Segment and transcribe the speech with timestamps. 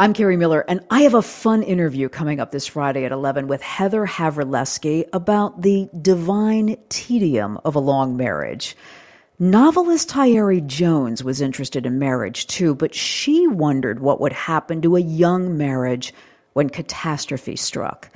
[0.00, 3.46] I'm Kerri Miller, and I have a fun interview coming up this Friday at 11
[3.46, 8.76] with Heather Havrilesky about the divine tedium of a long marriage.
[9.38, 14.96] Novelist Tayari Jones was interested in marriage too, but she wondered what would happen to
[14.96, 16.12] a young marriage
[16.54, 18.10] when catastrophe struck.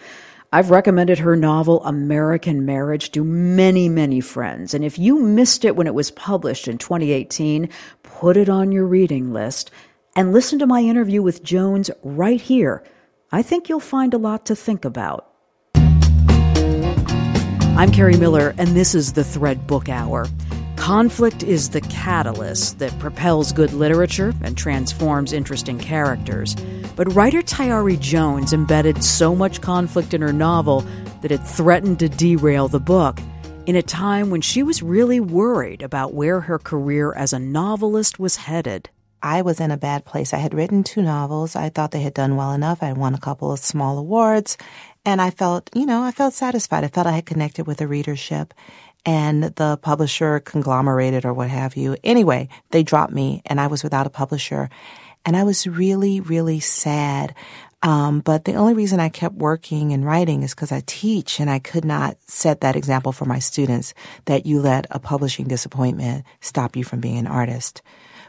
[0.52, 5.76] I've recommended her novel American Marriage to many, many friends, and if you missed it
[5.76, 7.68] when it was published in 2018,
[8.02, 9.70] put it on your reading list
[10.18, 12.82] and listen to my interview with Jones right here.
[13.30, 15.32] I think you'll find a lot to think about.
[17.76, 20.26] I'm Kerri Miller, and this is the Thread Book Hour.
[20.74, 26.56] Conflict is the catalyst that propels good literature and transforms interesting characters.
[26.96, 30.84] But writer Tayari Jones embedded so much conflict in her novel
[31.22, 33.20] that it threatened to derail the book
[33.66, 38.18] in a time when she was really worried about where her career as a novelist
[38.18, 38.90] was headed.
[39.22, 40.32] I was in a bad place.
[40.32, 41.56] I had written two novels.
[41.56, 42.82] I thought they had done well enough.
[42.82, 44.56] I had won a couple of small awards
[45.04, 46.84] and I felt, you know, I felt satisfied.
[46.84, 48.54] I felt I had connected with the readership
[49.04, 51.96] and the publisher conglomerated or what have you.
[52.04, 54.70] Anyway, they dropped me and I was without a publisher
[55.24, 57.34] and I was really, really sad.
[57.82, 61.48] Um, but the only reason I kept working and writing is because I teach and
[61.48, 66.24] I could not set that example for my students that you let a publishing disappointment
[66.40, 67.82] stop you from being an artist.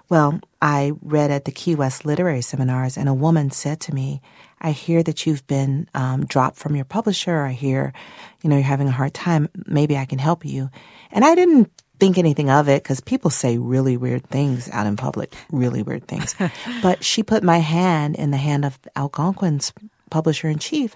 [0.09, 4.21] Well, I read at the Key West Literary Seminars, and a woman said to me,
[4.59, 7.43] I hear that you've been um, dropped from your publisher.
[7.43, 7.93] I hear,
[8.41, 9.49] you know, you're having a hard time.
[9.67, 10.69] Maybe I can help you.
[11.11, 14.95] And I didn't think anything of it because people say really weird things out in
[14.95, 16.35] public, really weird things.
[16.81, 19.71] but she put my hand in the hand of Algonquin's
[20.09, 20.95] publisher in chief,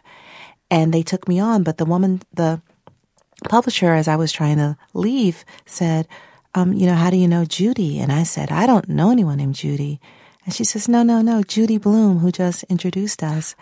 [0.72, 1.61] and they took me on.
[1.64, 2.61] But the woman, the
[3.47, 6.08] publisher, as I was trying to leave, said,
[6.56, 8.00] um, you know, how do you know Judy?
[8.00, 10.00] And I said, I don't know anyone named Judy.
[10.46, 13.56] And she says, no, no, no, Judy Blume, who just introduced us.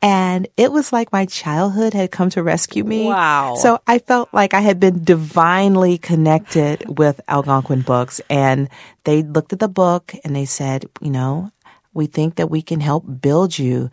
[0.00, 3.06] And it was like my childhood had come to rescue me.
[3.06, 3.56] Wow.
[3.56, 8.20] So I felt like I had been divinely connected with Algonquin Books.
[8.30, 8.68] And
[9.04, 11.50] they looked at the book and they said, you know,
[11.94, 13.90] we think that we can help build you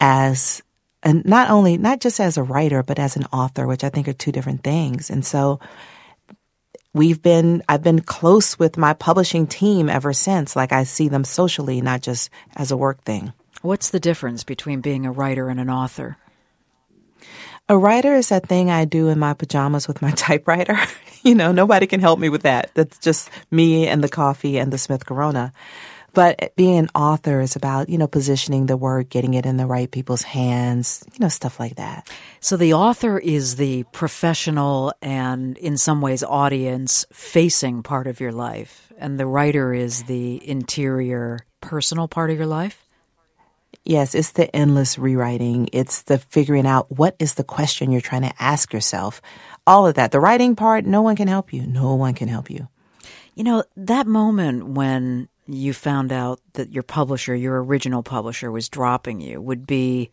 [0.00, 0.62] as
[1.02, 4.06] and not only not just as a writer but as an author which i think
[4.08, 5.58] are two different things and so
[6.96, 10.56] we've been I've been close with my publishing team ever since.
[10.56, 13.32] Like I see them socially, not just as a work thing.
[13.62, 16.16] What's the difference between being a writer and an author?
[17.68, 20.78] A writer is that thing I do in my pajamas with my typewriter.
[21.22, 22.70] you know, nobody can help me with that.
[22.74, 25.52] That's just me and the coffee and the Smith Corona.
[26.16, 29.66] But being an author is about, you know, positioning the work, getting it in the
[29.66, 32.10] right people's hands, you know, stuff like that.
[32.40, 38.32] So the author is the professional and in some ways audience facing part of your
[38.32, 38.90] life.
[38.96, 42.82] And the writer is the interior personal part of your life?
[43.84, 45.68] Yes, it's the endless rewriting.
[45.70, 49.20] It's the figuring out what is the question you're trying to ask yourself.
[49.66, 50.12] All of that.
[50.12, 51.66] The writing part, no one can help you.
[51.66, 52.68] No one can help you.
[53.34, 58.68] You know, that moment when you found out that your publisher, your original publisher, was
[58.68, 60.10] dropping you would be,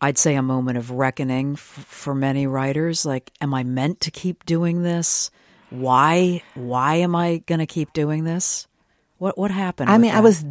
[0.00, 3.04] I'd say, a moment of reckoning f- for many writers.
[3.06, 5.30] Like, am I meant to keep doing this?
[5.70, 6.42] Why?
[6.54, 8.66] Why am I going to keep doing this?
[9.18, 9.90] What What happened?
[9.90, 10.18] I mean, that?
[10.18, 10.44] I was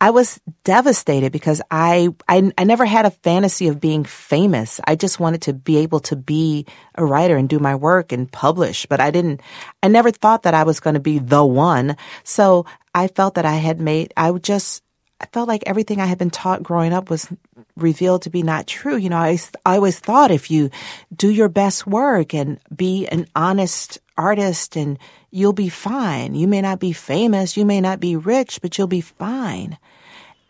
[0.00, 4.80] I was devastated because I, I I never had a fantasy of being famous.
[4.84, 8.30] I just wanted to be able to be a writer and do my work and
[8.30, 9.42] publish, but I didn't
[9.82, 11.96] I never thought that I was going to be the one.
[12.24, 14.82] So I felt that I had made I just
[15.20, 17.28] I felt like everything I had been taught growing up was
[17.76, 18.96] revealed to be not true.
[18.96, 20.70] You know, I, I always thought if you
[21.14, 24.98] do your best work and be an honest artist and
[25.30, 26.34] you'll be fine.
[26.34, 29.78] You may not be famous, you may not be rich, but you'll be fine.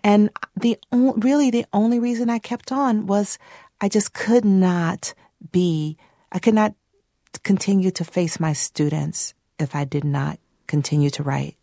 [0.03, 3.39] And the really the only reason I kept on was
[3.81, 5.15] I just could not
[5.53, 5.97] be
[6.33, 6.75] I could not
[7.43, 11.57] continue to face my students if I did not continue to write.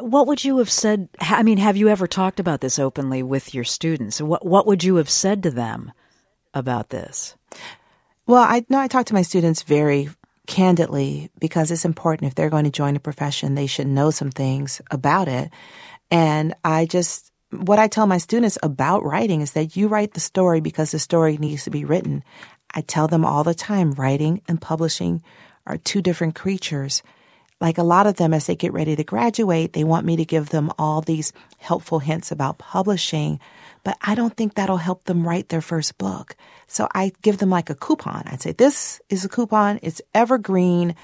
[0.00, 1.08] What would you have said?
[1.20, 4.20] I mean, have you ever talked about this openly with your students?
[4.20, 5.92] What What would you have said to them
[6.52, 7.36] about this?
[8.26, 10.08] Well, I know I talk to my students very
[10.46, 14.30] candidly because it's important if they're going to join a profession, they should know some
[14.30, 15.50] things about it.
[16.10, 20.20] And I just, what I tell my students about writing is that you write the
[20.20, 22.22] story because the story needs to be written.
[22.72, 25.22] I tell them all the time writing and publishing
[25.66, 27.02] are two different creatures.
[27.60, 30.24] Like a lot of them, as they get ready to graduate, they want me to
[30.26, 33.40] give them all these helpful hints about publishing,
[33.82, 36.36] but I don't think that'll help them write their first book.
[36.66, 38.24] So I give them like a coupon.
[38.26, 39.78] I'd say, this is a coupon.
[39.82, 40.94] It's evergreen.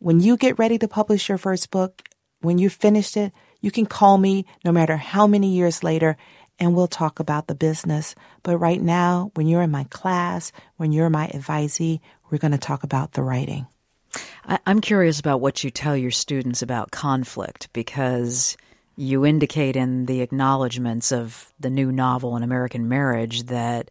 [0.00, 2.02] When you get ready to publish your first book,
[2.40, 3.32] when you've finished it,
[3.62, 6.18] you can call me no matter how many years later
[6.58, 8.14] and we'll talk about the business.
[8.42, 12.00] But right now, when you're in my class, when you're my advisee,
[12.30, 13.66] we're going to talk about the writing.
[14.44, 18.56] I'm curious about what you tell your students about conflict because
[18.96, 23.90] you indicate in the acknowledgments of the new novel, An American Marriage, that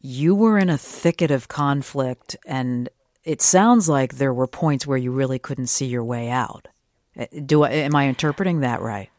[0.00, 2.88] you were in a thicket of conflict, and
[3.22, 6.68] it sounds like there were points where you really couldn't see your way out.
[7.18, 9.10] Uh, do I, am I interpreting that right?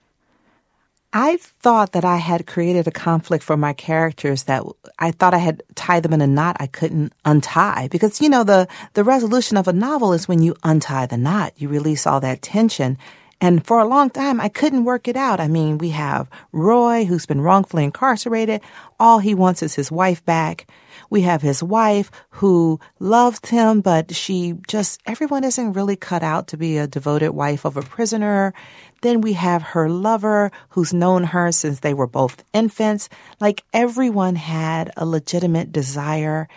[1.14, 4.64] I thought that I had created a conflict for my characters that
[4.98, 7.90] I thought I had tied them in a knot I couldn't untie.
[7.90, 11.54] Because, you know, the, the resolution of a novel is when you untie the knot,
[11.58, 12.98] you release all that tension.
[13.42, 15.42] And for a long time, I couldn't work it out.
[15.42, 18.62] I mean, we have Roy, who's been wrongfully incarcerated.
[18.98, 20.66] All he wants is his wife back.
[21.12, 26.48] We have his wife who loved him, but she just, everyone isn't really cut out
[26.48, 28.54] to be a devoted wife of a prisoner.
[29.02, 33.10] Then we have her lover who's known her since they were both infants.
[33.42, 36.48] Like everyone had a legitimate desire.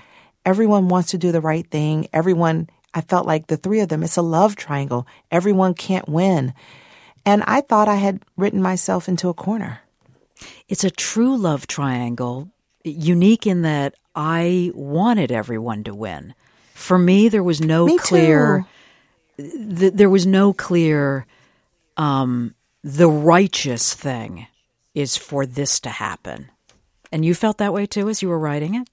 [0.47, 2.07] Everyone wants to do the right thing.
[2.13, 5.05] Everyone, I felt like the three of them, it's a love triangle.
[5.33, 6.55] Everyone can't win.
[7.27, 9.81] And I thought I had written myself into a corner.
[10.69, 12.51] It's a true love triangle,
[12.85, 16.35] unique in that I wanted everyone to win.
[16.75, 18.67] For me, there was no me clear.
[19.39, 21.27] Th- there was no clear.
[21.97, 24.47] Um, the righteous thing
[24.95, 26.51] is for this to happen,
[27.11, 28.89] and you felt that way too as you were writing it.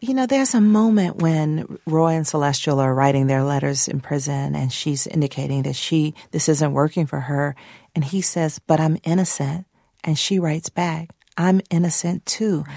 [0.00, 4.54] You know, there's a moment when Roy and Celestial are writing their letters in prison,
[4.54, 7.56] and she's indicating that she this isn't working for her,
[7.94, 9.66] and he says, "But I'm innocent,"
[10.04, 12.76] and she writes back, "I'm innocent too." Right.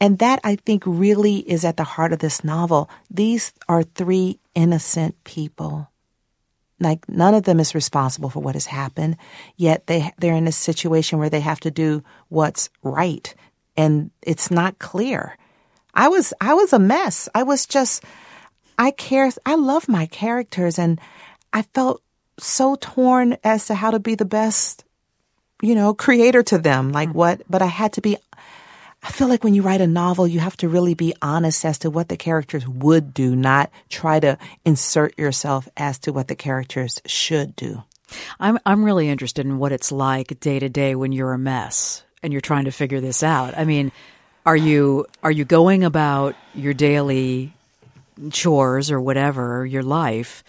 [0.00, 2.90] And that I think really is at the heart of this novel.
[3.10, 5.88] These are three innocent people.
[6.78, 9.16] Like none of them is responsible for what has happened,
[9.56, 13.34] yet they they're in a situation where they have to do what's right,
[13.76, 15.38] and it's not clear.
[15.94, 17.28] I was I was a mess.
[17.34, 18.04] I was just
[18.78, 21.00] I care I love my characters and
[21.52, 22.02] I felt
[22.38, 24.84] so torn as to how to be the best,
[25.62, 26.92] you know, creator to them.
[26.92, 27.14] Like mm.
[27.14, 28.16] what but I had to be
[29.02, 31.78] I feel like when you write a novel, you have to really be honest as
[31.78, 36.34] to what the characters would do, not try to insert yourself as to what the
[36.34, 37.84] characters should do.
[38.40, 42.02] I'm I'm really interested in what it's like day to day when you're a mess
[42.22, 43.56] and you're trying to figure this out.
[43.56, 43.92] I mean,
[44.44, 47.52] are you are you going about your daily
[48.30, 50.42] chores or whatever, your life,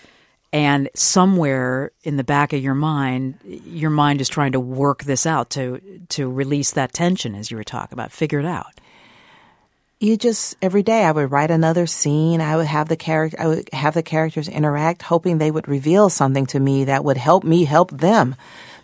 [0.53, 5.25] and somewhere in the back of your mind your mind is trying to work this
[5.25, 8.79] out to to release that tension as you were talking about figure it out
[9.99, 13.47] you just every day i would write another scene i would have the character i
[13.47, 17.43] would have the characters interact hoping they would reveal something to me that would help
[17.43, 18.35] me help them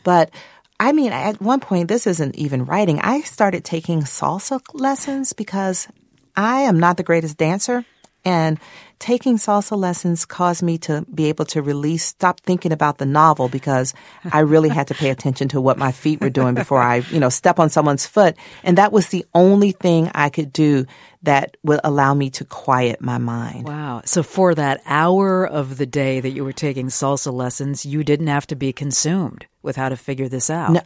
[0.04, 0.32] but
[0.80, 3.00] I mean, at one point, this isn't even writing.
[3.00, 5.88] I started taking salsa lessons because
[6.36, 7.86] I am not the greatest dancer.
[8.26, 8.60] And
[9.00, 13.50] taking salsa lessons caused me to be able to release, stop thinking about the novel
[13.50, 13.94] because
[14.32, 17.20] I really had to pay attention to what my feet were doing before I, you
[17.20, 18.36] know, step on someone's foot.
[18.64, 20.86] And that was the only thing I could do
[21.24, 23.68] that would allow me to quiet my mind.
[23.68, 24.02] Wow.
[24.06, 28.28] So for that hour of the day that you were taking salsa lessons, you didn't
[28.28, 30.72] have to be consumed with how to figure this out.
[30.72, 30.82] No,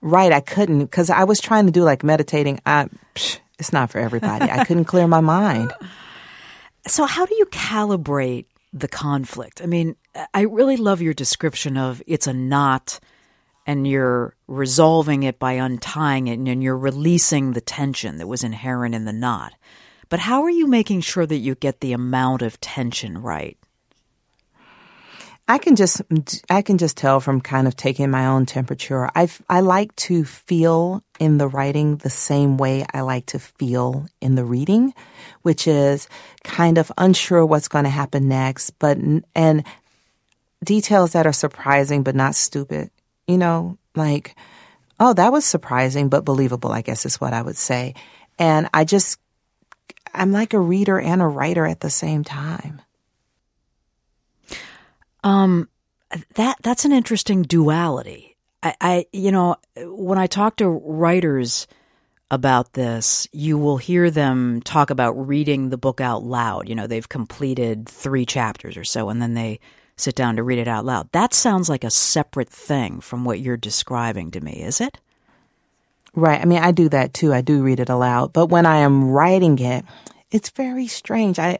[0.00, 0.32] right.
[0.32, 2.60] I couldn't because I was trying to do like meditating.
[2.64, 4.50] I, psh, it's not for everybody.
[4.50, 5.72] I couldn't clear my mind.
[6.86, 9.62] So, how do you calibrate the conflict?
[9.62, 9.96] I mean,
[10.34, 12.98] I really love your description of it's a knot
[13.66, 18.94] and you're resolving it by untying it and you're releasing the tension that was inherent
[18.94, 19.54] in the knot.
[20.08, 23.56] But how are you making sure that you get the amount of tension right?
[25.48, 26.02] I can just
[26.50, 29.10] I can just tell from kind of taking my own temperature.
[29.14, 34.06] I I like to feel in the writing the same way I like to feel
[34.20, 34.92] in the reading,
[35.42, 36.08] which is
[36.42, 38.98] kind of unsure what's going to happen next, but
[39.36, 39.64] and
[40.64, 42.90] details that are surprising but not stupid.
[43.28, 44.34] You know, like
[44.98, 47.94] oh, that was surprising but believable, I guess is what I would say.
[48.36, 49.20] And I just
[50.12, 52.82] I'm like a reader and a writer at the same time.
[55.22, 55.68] Um,
[56.34, 58.31] that that's an interesting duality.
[58.62, 61.66] I, I, you know, when I talk to writers
[62.30, 66.68] about this, you will hear them talk about reading the book out loud.
[66.68, 69.60] You know, they've completed three chapters or so, and then they
[69.96, 71.10] sit down to read it out loud.
[71.12, 74.98] That sounds like a separate thing from what you're describing to me, is it?
[76.14, 76.40] Right.
[76.40, 77.32] I mean, I do that too.
[77.32, 79.84] I do read it aloud, but when I am writing it,
[80.30, 81.38] it's very strange.
[81.38, 81.58] I,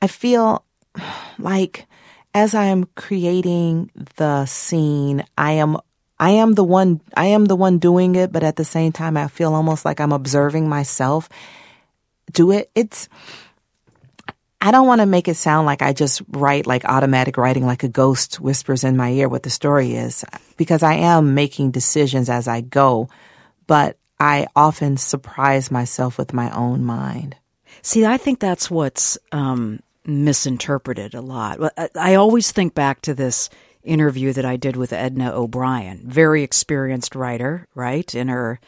[0.00, 0.64] I feel
[1.38, 1.86] like
[2.34, 5.78] as I am creating the scene, I am
[6.20, 9.16] I am the one, I am the one doing it, but at the same time,
[9.16, 11.28] I feel almost like I'm observing myself
[12.32, 12.70] do it.
[12.74, 13.08] It's,
[14.60, 17.84] I don't want to make it sound like I just write like automatic writing, like
[17.84, 20.24] a ghost whispers in my ear what the story is,
[20.56, 23.08] because I am making decisions as I go,
[23.66, 27.36] but I often surprise myself with my own mind.
[27.82, 31.60] See, I think that's what's um, misinterpreted a lot.
[31.94, 33.48] I always think back to this
[33.88, 38.60] interview that I did with Edna O'Brien, very experienced writer, right, in her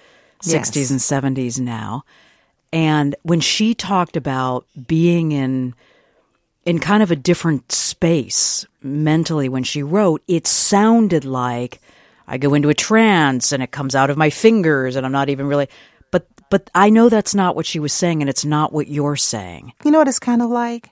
[0.42, 0.70] yes.
[0.70, 2.04] 60s and 70s now.
[2.72, 5.74] And when she talked about being in
[6.64, 11.80] in kind of a different space mentally when she wrote, it sounded like
[12.28, 15.30] I go into a trance and it comes out of my fingers and I'm not
[15.30, 15.68] even really
[16.10, 19.16] but but I know that's not what she was saying and it's not what you're
[19.16, 19.72] saying.
[19.84, 20.90] You know what it's kind of like?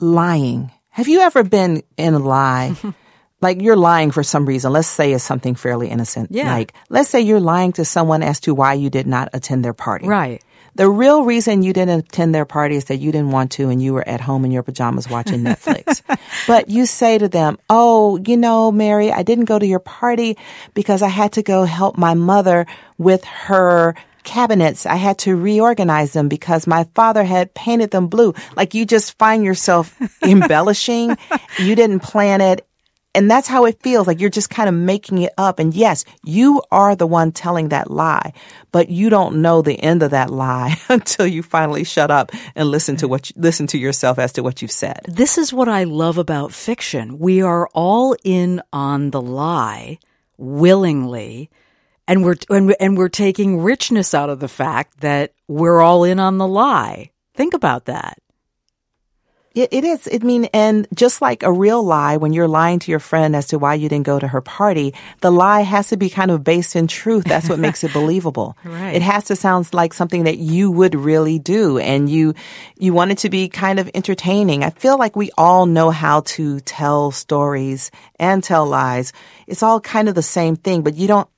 [0.00, 0.70] Lying.
[0.90, 2.76] Have you ever been in a lie?
[3.42, 4.72] like you're lying for some reason.
[4.72, 6.30] Let's say it's something fairly innocent.
[6.30, 6.52] Yeah.
[6.52, 9.74] Like let's say you're lying to someone as to why you did not attend their
[9.74, 10.06] party.
[10.06, 10.42] Right.
[10.74, 13.82] The real reason you didn't attend their party is that you didn't want to and
[13.82, 16.00] you were at home in your pajamas watching Netflix.
[16.46, 20.38] but you say to them, Oh, you know, Mary, I didn't go to your party
[20.72, 23.94] because I had to go help my mother with her
[24.24, 24.86] cabinets.
[24.86, 28.32] I had to reorganize them because my father had painted them blue.
[28.56, 31.18] Like you just find yourself embellishing.
[31.58, 32.66] You didn't plan it
[33.14, 34.06] and that's how it feels.
[34.06, 35.58] Like you're just kind of making it up.
[35.58, 38.32] And yes, you are the one telling that lie,
[38.70, 42.68] but you don't know the end of that lie until you finally shut up and
[42.68, 45.00] listen to what you, listen to yourself as to what you've said.
[45.06, 47.18] This is what I love about fiction.
[47.18, 49.98] We are all in on the lie
[50.38, 51.50] willingly.
[52.08, 56.18] And we're, and, and we're taking richness out of the fact that we're all in
[56.18, 57.10] on the lie.
[57.34, 58.18] Think about that.
[59.54, 60.08] It, it is.
[60.12, 63.48] I mean, and just like a real lie, when you're lying to your friend as
[63.48, 66.42] to why you didn't go to her party, the lie has to be kind of
[66.42, 67.24] based in truth.
[67.24, 68.56] That's what makes it believable.
[68.64, 68.94] Right.
[68.94, 72.34] It has to sound like something that you would really do, and you
[72.78, 74.64] you want it to be kind of entertaining.
[74.64, 79.12] I feel like we all know how to tell stories and tell lies.
[79.46, 81.28] It's all kind of the same thing, but you don't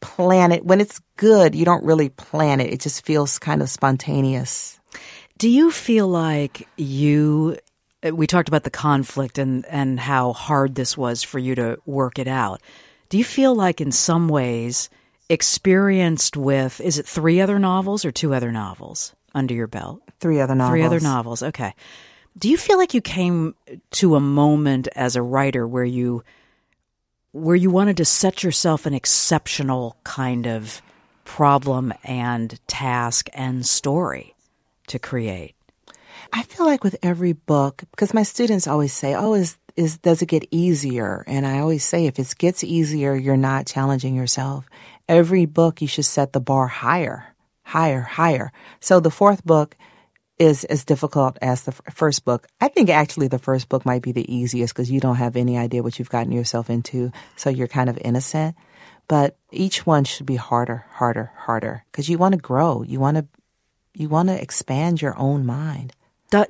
[0.00, 0.64] plan it.
[0.64, 2.72] When it's good, you don't really plan it.
[2.72, 4.75] It just feels kind of spontaneous.
[5.38, 7.58] Do you feel like you
[8.06, 11.78] uh, we talked about the conflict and and how hard this was for you to
[11.86, 12.60] work it out.
[13.08, 14.90] Do you feel like in some ways
[15.28, 20.02] experienced with is it three other novels or two other novels under your belt?
[20.20, 20.72] Three other novels.
[20.72, 21.42] Three other novels.
[21.42, 21.74] Okay.
[22.38, 23.54] Do you feel like you came
[23.92, 26.22] to a moment as a writer where you
[27.32, 30.82] where you wanted to set yourself an exceptional kind of
[31.24, 34.35] problem and task and story?
[34.88, 35.54] To create?
[36.32, 40.22] I feel like with every book, because my students always say, "Oh, is is does
[40.22, 44.68] it get easier?" And I always say, if it gets easier, you're not challenging yourself.
[45.08, 48.52] Every book, you should set the bar higher, higher, higher.
[48.80, 49.76] So the fourth book
[50.38, 52.46] is as difficult as the f- first book.
[52.60, 55.56] I think actually the first book might be the easiest because you don't have any
[55.56, 58.54] idea what you've gotten yourself into, so you're kind of innocent.
[59.08, 62.82] But each one should be harder, harder, harder because you want to grow.
[62.82, 63.26] You want to
[63.96, 65.94] you want to expand your own mind.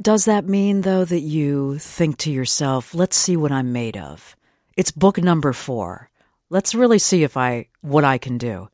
[0.02, 4.34] does that mean, though, that you think to yourself, let's see what I'm made of?
[4.76, 6.10] It's book number four.
[6.50, 8.68] Let's really see if I, what I can do.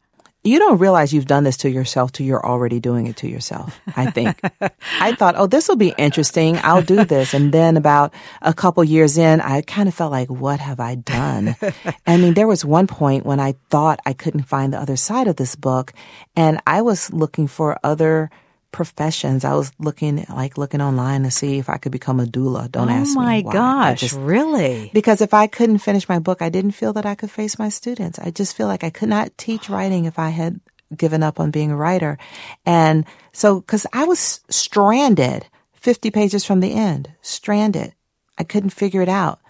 [0.44, 3.78] You don't realize you've done this to yourself till you're already doing it to yourself,
[3.94, 4.40] I think.
[5.00, 6.58] I thought, oh, this will be interesting.
[6.64, 7.32] I'll do this.
[7.32, 10.96] And then about a couple years in, I kind of felt like, what have I
[10.96, 11.54] done?
[12.06, 15.28] I mean, there was one point when I thought I couldn't find the other side
[15.28, 15.92] of this book
[16.34, 18.30] and I was looking for other
[18.72, 19.44] professions.
[19.44, 22.70] I was looking like looking online to see if I could become a doula.
[22.70, 23.22] Don't oh ask me.
[23.22, 24.90] Oh my gosh, just, really?
[24.92, 27.68] Because if I couldn't finish my book, I didn't feel that I could face my
[27.68, 28.18] students.
[28.18, 30.60] I just feel like I could not teach writing if I had
[30.96, 32.18] given up on being a writer.
[32.66, 37.94] And so, cause I was stranded 50 pages from the end, stranded.
[38.38, 39.40] I couldn't figure it out.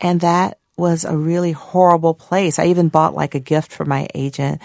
[0.00, 2.58] And that was a really horrible place.
[2.58, 4.60] I even bought like a gift for my agent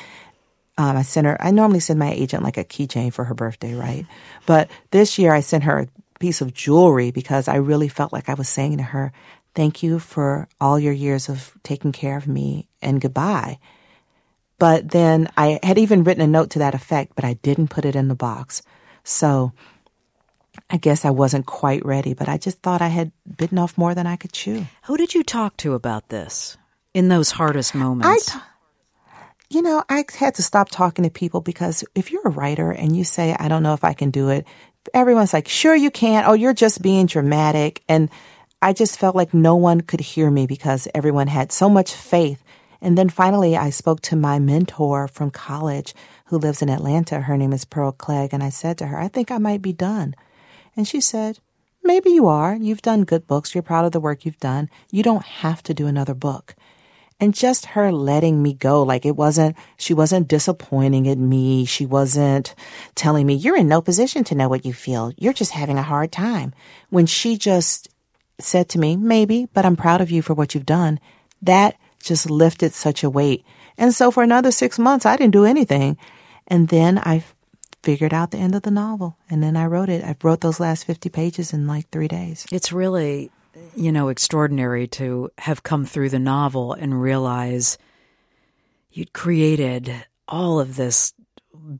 [0.80, 3.74] um, I sent her, I normally send my agent like a keychain for her birthday,
[3.74, 4.06] right?
[4.46, 5.88] But this year I sent her a
[6.20, 9.12] piece of jewelry because I really felt like I was saying to her,
[9.54, 13.60] thank you for all your years of taking care of me and goodbye.
[14.58, 17.84] But then I had even written a note to that effect, but I didn't put
[17.84, 18.62] it in the box.
[19.04, 19.52] So
[20.70, 23.94] I guess I wasn't quite ready, but I just thought I had bitten off more
[23.94, 24.66] than I could chew.
[24.84, 26.58] Who did you talk to about this
[26.94, 28.34] in those hardest moments?
[28.34, 28.42] I,
[29.50, 32.96] you know, I had to stop talking to people because if you're a writer and
[32.98, 34.46] you say, I don't know if I can do it,
[34.94, 36.26] everyone's like, sure you can.
[36.26, 37.84] Oh, you're just being dramatic.
[37.90, 38.10] And
[38.62, 42.44] I just felt like no one could hear me because everyone had so much faith
[42.82, 45.94] And then finally, I spoke to my mentor from college
[46.28, 47.22] who lives in Atlanta.
[47.22, 48.34] Her name is Pearl Clegg.
[48.34, 50.16] And I said to her, I think I might be done.
[50.76, 51.40] And she said,
[51.84, 52.56] Maybe you are.
[52.56, 53.56] You've done good books.
[53.56, 54.70] You're proud of the work you've done.
[54.92, 56.56] You don't have to do another book.
[57.20, 61.66] And just her letting me go, like it wasn't, she wasn't disappointing at me.
[61.66, 62.56] She wasn't
[62.96, 65.12] telling me, you're in no position to know what you feel.
[65.18, 66.54] You're just having a hard time.
[66.90, 67.90] When she just
[68.40, 71.00] said to me, maybe, but I'm proud of you for what you've done,
[71.42, 73.44] that just lifted such a weight.
[73.78, 75.98] And so for another six months, I didn't do anything.
[76.48, 77.24] And then I
[77.84, 79.18] figured out the end of the novel.
[79.30, 80.04] And then I wrote it.
[80.04, 82.46] I wrote those last 50 pages in like three days.
[82.52, 83.32] It's really,
[83.76, 87.78] you know, extraordinary to have come through the novel and realize
[88.92, 89.94] you'd created
[90.28, 91.14] all of this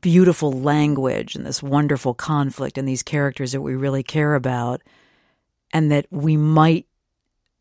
[0.00, 4.82] beautiful language and this wonderful conflict and these characters that we really care about
[5.72, 6.86] and that we might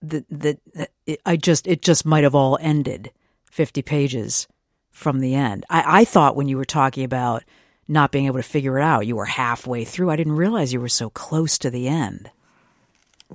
[0.02, 3.12] that that, that it, I just it just might have all ended
[3.52, 4.48] 50 pages
[4.92, 5.66] from the end.
[5.70, 7.44] I, I thought when you were talking about
[7.88, 10.10] not being able to figure it out, you were halfway through.
[10.10, 12.30] I didn't realize you were so close to the end.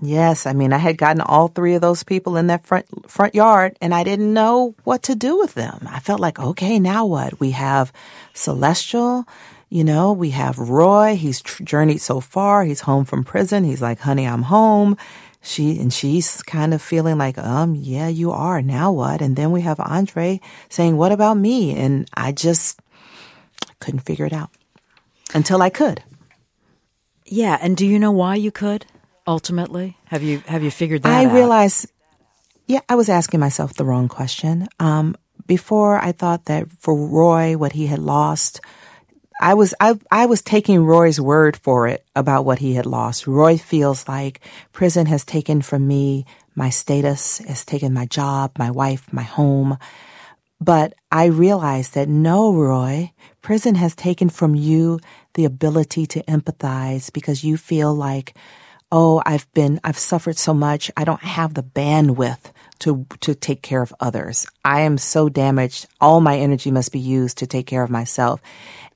[0.03, 3.35] Yes, I mean I had gotten all three of those people in that front front
[3.35, 5.87] yard and I didn't know what to do with them.
[5.89, 7.39] I felt like, okay, now what?
[7.39, 7.93] We have
[8.33, 9.25] Celestial,
[9.69, 13.65] you know, we have Roy, he's journeyed so far, he's home from prison.
[13.65, 14.97] He's like, "Honey, I'm home."
[15.41, 18.63] She and she's kind of feeling like, "Um, yeah, you are.
[18.63, 22.81] Now what?" And then we have Andre saying, "What about me?" And I just
[23.79, 24.51] couldn't figure it out
[25.35, 26.03] until I could.
[27.27, 28.87] Yeah, and do you know why you could?
[29.27, 29.97] Ultimately?
[30.07, 31.35] Have you have you figured that I out?
[31.35, 31.91] realized
[32.67, 34.69] yeah, I was asking myself the wrong question.
[34.81, 35.17] Um,
[35.47, 38.61] before I thought that for Roy what he had lost
[39.41, 43.27] I was I I was taking Roy's word for it about what he had lost.
[43.27, 44.41] Roy feels like
[44.73, 49.77] prison has taken from me my status, has taken my job, my wife, my home.
[50.61, 53.13] But I realized that no, Roy,
[53.43, 55.01] prison has taken from you
[55.35, 58.37] the ability to empathize because you feel like
[58.97, 60.89] oh, I've been, I've suffered so much.
[60.97, 64.47] I don't have the bandwidth to, to take care of others.
[64.65, 65.89] I am so damaged.
[66.01, 68.41] All my energy must be used to take care of myself.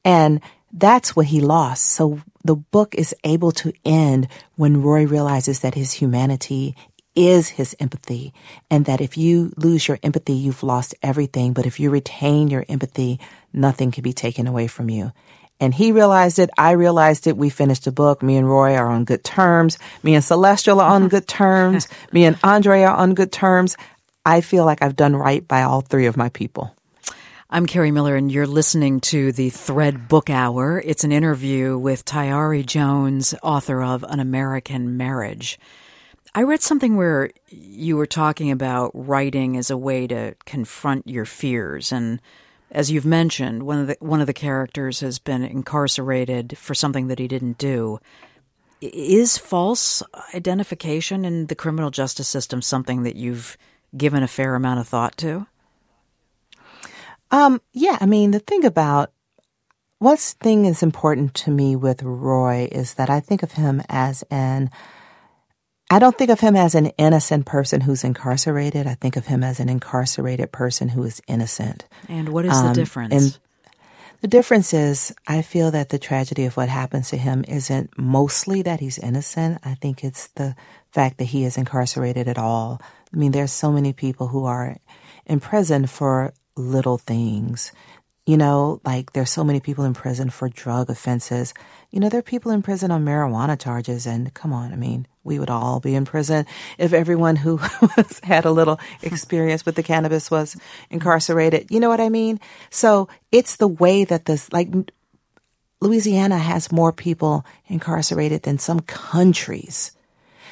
[0.05, 0.41] And
[0.73, 1.83] that's what he lost.
[1.85, 6.77] So the book is able to end when Roy realizes that his humanity
[7.17, 8.33] is his empathy
[8.71, 11.53] and that if you lose your empathy, you've lost everything.
[11.53, 13.19] But if you retain your empathy,
[13.53, 15.11] nothing can be taken away from you.
[15.61, 16.51] And he realized it.
[16.57, 17.37] I realized it.
[17.37, 18.23] We finished the book.
[18.23, 19.79] Me and Roy are on good terms.
[20.03, 21.89] Me and Celestial are on good terms.
[22.13, 23.77] Me and Andre are on good terms.
[24.25, 26.75] I feel like I've done right by all three of my people.
[27.51, 30.83] I'm Kerri Miller, and you're listening to the Thread Book Hour.
[30.85, 35.59] It's an interview with Tayari Jones, author of An American Marriage.
[36.35, 41.25] I read something where you were talking about writing as a way to confront your
[41.25, 42.21] fears and
[42.71, 47.09] as you've mentioned, one of the one of the characters has been incarcerated for something
[47.09, 47.99] that he didn't do.
[48.81, 50.03] Is false
[50.35, 53.57] identification in the criminal justice system something that you've
[53.97, 55.47] given a fair amount of thought to?
[57.31, 59.13] Um, yeah, I mean, the thing about
[59.99, 64.23] what's thing is important to me with Roy is that I think of him as
[64.31, 64.71] an
[65.91, 68.87] I don't think of him as an innocent person who's incarcerated.
[68.87, 71.87] I think of him as an incarcerated person who is innocent.
[72.09, 73.15] And what is um, the difference?
[73.15, 73.39] And
[74.21, 78.63] the difference is, I feel that the tragedy of what happens to him isn't mostly
[78.63, 79.59] that he's innocent.
[79.65, 80.57] I think it's the
[80.91, 82.83] fact that he is incarcerated at all.
[83.13, 84.77] I mean, there's so many people who are
[85.25, 87.73] in prison for little things.
[88.27, 91.55] You know, like there's so many people in prison for drug offenses.
[91.91, 95.07] You know, there are people in prison on marijuana charges, and come on, I mean,
[95.29, 96.47] we would all be in prison
[96.79, 97.59] if everyone who
[98.25, 100.57] had a little experience with the cannabis was
[100.91, 101.71] incarcerated.
[101.71, 102.41] You know what I mean?
[102.71, 104.69] So it's the way that this, like,
[105.81, 109.93] Louisiana has more people incarcerated than some countries.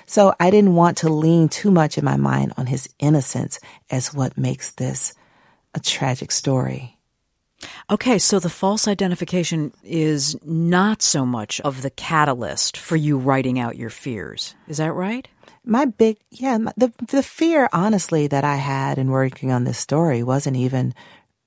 [0.06, 3.58] So I didn't want to lean too much in my mind on his innocence
[3.90, 5.14] as what makes this
[5.74, 6.95] a tragic story.
[7.90, 13.58] Okay, so the false identification is not so much of the catalyst for you writing
[13.58, 14.54] out your fears.
[14.68, 15.28] Is that right?
[15.64, 20.22] My big, yeah, the, the fear, honestly, that I had in working on this story
[20.22, 20.94] wasn't even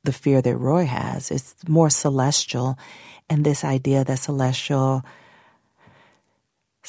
[0.03, 1.31] the fear that Roy has.
[1.31, 2.77] It's more celestial
[3.29, 5.03] and this idea that celestial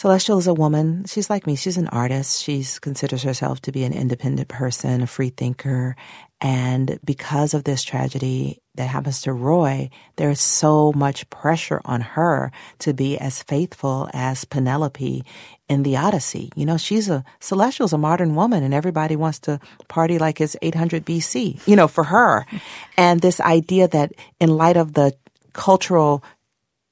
[0.01, 1.05] Celestial is a woman.
[1.05, 1.57] She's like me.
[1.57, 2.43] She's an artist.
[2.43, 5.95] She considers herself to be an independent person, a free thinker.
[6.41, 12.51] And because of this tragedy, that happens to Roy, there's so much pressure on her
[12.79, 15.23] to be as faithful as Penelope
[15.69, 16.51] in the Odyssey.
[16.57, 20.57] You know, she's a celestial's a modern woman and everybody wants to party like it's
[20.63, 22.47] 800 BC, you know, for her.
[22.97, 25.15] And this idea that in light of the
[25.53, 26.23] cultural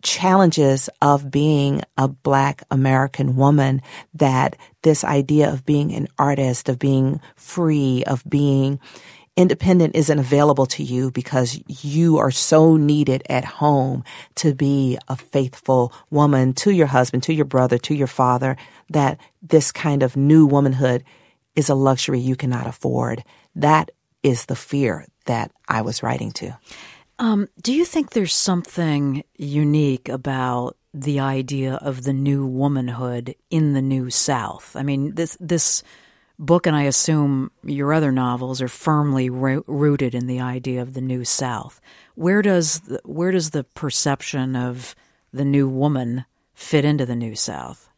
[0.03, 3.83] challenges of being a black American woman
[4.14, 8.79] that this idea of being an artist, of being free, of being
[9.38, 14.03] independent isn't available to you because you are so needed at home
[14.35, 18.57] to be a faithful woman to your husband, to your brother, to your father,
[18.90, 21.05] that this kind of new womanhood
[21.55, 23.22] is a luxury you cannot afford.
[23.55, 23.92] That
[24.24, 26.59] is the fear that I was writing to.
[27.20, 33.72] Um, do you think there's something unique about the idea of the new womanhood in
[33.72, 34.74] the new South?
[34.74, 35.85] I mean, this this
[36.38, 40.94] book, and I assume your other novels are firmly ro- rooted in the idea of
[40.94, 41.81] the new South.
[42.14, 44.94] Where does the, where does the perception of
[45.33, 46.24] the new woman
[46.55, 47.88] fit into the new South?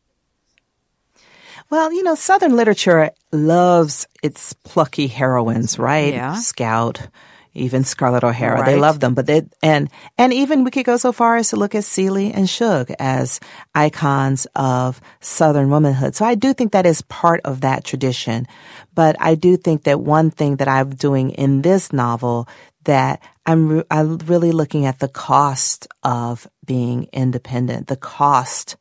[1.70, 6.12] Well, you know, Southern literature loves its plucky heroines, right?
[6.12, 6.34] Yeah.
[6.34, 7.08] Scout,
[7.54, 8.60] even Scarlett O'Hara.
[8.60, 8.66] Right.
[8.66, 11.56] They love them, but they and and even we could go so far as to
[11.56, 13.40] look at Celie and Shug as
[13.74, 16.14] icons of Southern womanhood.
[16.14, 18.46] So I do think that is part of that tradition.
[18.94, 22.48] But I do think that one thing that I'm doing in this novel
[22.84, 28.76] that I'm re- I'm really looking at the cost of being independent, the cost.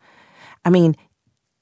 [0.63, 0.95] I mean,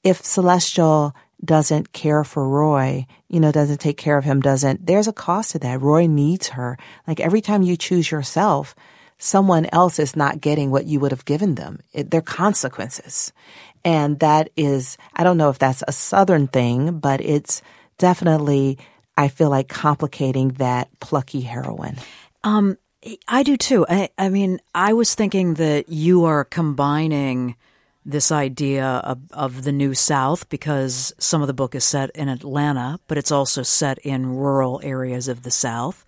[0.04, 5.08] if Celestial doesn't care for Roy, you know, doesn't take care of him, doesn't, there's
[5.08, 5.80] a cost to that.
[5.80, 6.76] Roy needs her.
[7.06, 8.74] Like every time you choose yourself,
[9.18, 11.80] someone else is not getting what you would have given them.
[11.92, 13.32] It, there are consequences.
[13.84, 17.62] And that is, I don't know if that's a Southern thing, but it's
[17.98, 18.78] definitely,
[19.16, 21.96] I feel like complicating that plucky heroine.
[22.42, 22.78] Um,
[23.28, 23.86] I do too.
[23.88, 27.54] I, I mean, I was thinking that you are combining
[28.08, 32.30] this idea of, of the New South because some of the book is set in
[32.30, 36.06] Atlanta, but it's also set in rural areas of the South.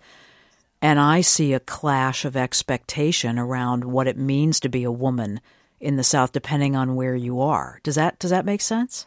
[0.81, 5.41] And I see a clash of expectation around what it means to be a woman
[5.79, 7.79] in the South, depending on where you are.
[7.83, 9.05] Does that does that make sense?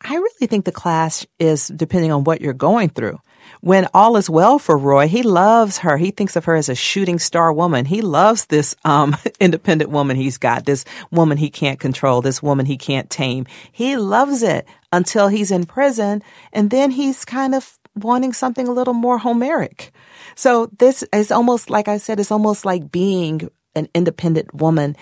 [0.00, 3.20] I really think the clash is depending on what you're going through.
[3.60, 5.96] When all is well for Roy, he loves her.
[5.96, 7.84] He thinks of her as a shooting star woman.
[7.84, 12.66] He loves this um, independent woman he's got, this woman he can't control, this woman
[12.66, 13.46] he can't tame.
[13.72, 18.72] He loves it until he's in prison, and then he's kind of wanting something a
[18.72, 19.92] little more Homeric.
[20.34, 24.96] So this is almost like I said, it's almost like being an independent woman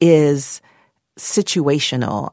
[0.00, 0.60] is
[1.18, 2.32] situational.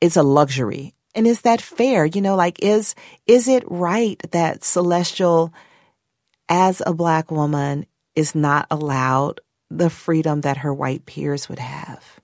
[0.00, 0.94] It's a luxury.
[1.14, 2.04] And is that fair?
[2.04, 2.94] You know, like is
[3.26, 5.52] is it right that Celestial
[6.48, 9.40] as a black woman is not allowed
[9.70, 12.20] the freedom that her white peers would have?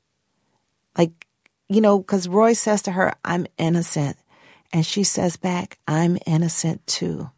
[0.97, 1.27] Like,
[1.69, 4.17] you know, cuz Roy says to her, "I'm innocent."
[4.73, 7.31] And she says back, "I'm innocent too."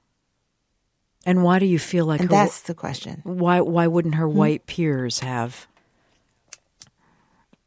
[1.27, 3.21] And why do you feel like And her, that's the question.
[3.25, 4.37] why why wouldn't her hmm.
[4.37, 5.67] white peers have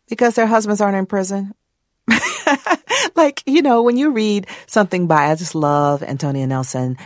[0.07, 1.53] Because their husbands aren't in prison.
[3.15, 6.97] like, you know, when you read something by, I just love Antonya Nelson.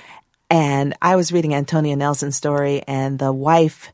[0.49, 3.91] And I was reading Antonya Nelson's story and the wife,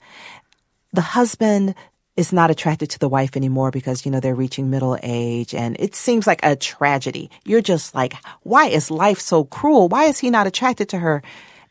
[0.91, 1.75] the husband
[2.17, 5.77] is not attracted to the wife anymore because, you know, they're reaching middle age and
[5.79, 7.29] it seems like a tragedy.
[7.45, 9.87] You're just like, why is life so cruel?
[9.87, 11.23] Why is he not attracted to her?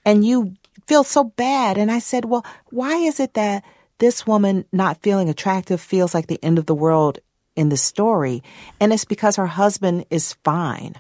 [0.07, 0.55] And you
[0.87, 1.77] feel so bad.
[1.77, 3.63] And I said, well, why is it that
[3.99, 7.19] this woman not feeling attractive feels like the end of the world
[7.59, 8.43] in the story.
[8.79, 10.95] And it's because her husband is fine.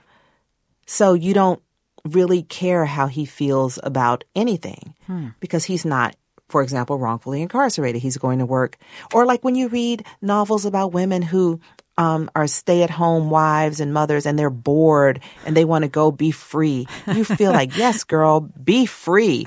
[0.86, 1.62] So you don't
[2.04, 4.94] really care how he feels about anything
[5.40, 6.16] because he's not,
[6.48, 8.02] for example, wrongfully incarcerated.
[8.02, 8.76] He's going to work.
[9.14, 11.60] Or like when you read novels about women who
[11.96, 15.88] um, are stay at home wives and mothers and they're bored and they want to
[15.88, 16.86] go be free.
[17.12, 19.46] You feel like, yes, girl, be free.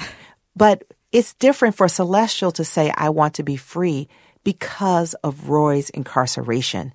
[0.56, 4.08] But it's different for Celestial to say, I want to be free
[4.44, 6.94] because of Roy's incarceration.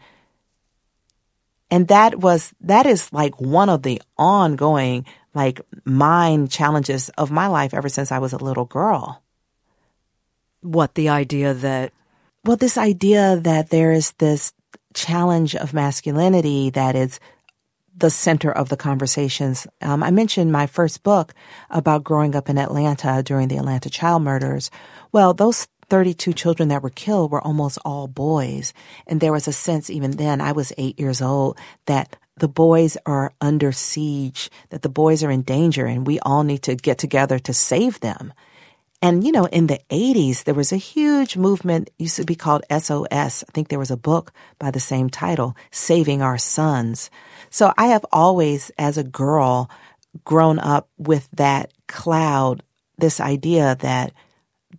[1.70, 5.04] And that was, that is like one of the ongoing,
[5.34, 9.22] like mind challenges of my life ever since I was a little girl.
[10.66, 11.92] what the idea that
[12.44, 14.52] Well, this idea that there is this
[14.94, 17.20] challenge of masculinity that is
[17.96, 19.66] the center of the conversations.
[19.80, 21.34] Um, I mentioned my first book
[21.70, 24.70] about growing up in Atlanta during the Atlanta child murders.
[25.12, 28.72] Well, those 32 children that were killed were almost all boys.
[29.06, 32.96] And there was a sense even then, I was eight years old, that the boys
[33.06, 36.98] are under siege, that the boys are in danger and we all need to get
[36.98, 38.32] together to save them.
[39.02, 42.64] And, you know, in the 80s, there was a huge movement, used to be called
[42.70, 43.44] SOS.
[43.46, 47.10] I think there was a book by the same title, Saving Our Sons.
[47.50, 49.70] So I have always, as a girl,
[50.24, 52.62] grown up with that cloud,
[52.98, 54.12] this idea that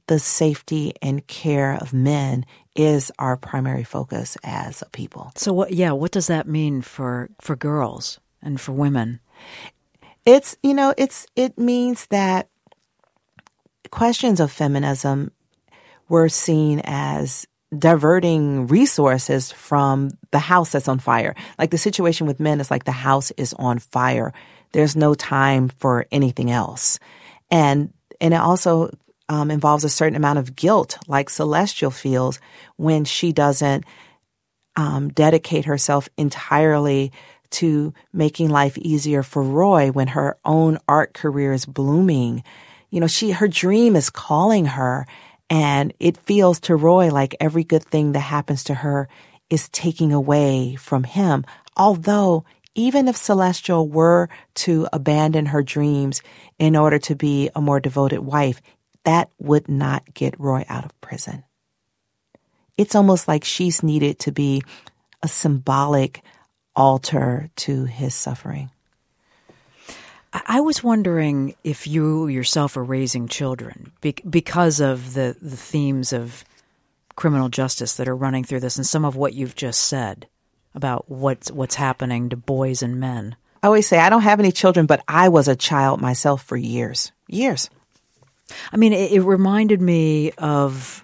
[0.07, 5.31] the safety and care of men is our primary focus as a people.
[5.35, 9.19] So what yeah, what does that mean for for girls and for women?
[10.25, 12.49] It's you know, it's it means that
[13.91, 15.31] questions of feminism
[16.09, 21.35] were seen as diverting resources from the house that's on fire.
[21.59, 24.33] Like the situation with men is like the house is on fire.
[24.71, 26.99] There's no time for anything else.
[27.49, 27.91] And
[28.21, 28.91] and it also
[29.29, 32.39] um, involves a certain amount of guilt, like Celestial feels
[32.77, 33.83] when she doesn't
[34.75, 37.11] um, dedicate herself entirely
[37.49, 42.43] to making life easier for Roy when her own art career is blooming.
[42.89, 45.07] You know, she, her dream is calling her
[45.49, 49.07] and it feels to Roy like every good thing that happens to her
[49.49, 51.45] is taking away from him.
[51.75, 52.43] Although
[52.75, 56.21] even if Celestial were to abandon her dreams
[56.59, 58.61] in order to be a more devoted wife,
[59.07, 61.45] that would not get Roy out of prison.
[62.77, 64.63] It's almost like she's needed to be
[65.23, 66.21] a symbolic
[66.75, 68.69] altar to his suffering.
[70.33, 73.93] I was wondering if you yourself are raising children
[74.29, 76.43] because of the, the themes of
[77.15, 80.27] criminal justice that are running through this and some of what you've just said
[80.75, 83.37] about what's what's happening to boys and men.
[83.63, 86.57] I always say I don't have any children, but I was a child myself for
[86.57, 87.13] years.
[87.29, 87.69] Years.
[88.71, 91.03] I mean, it, it reminded me of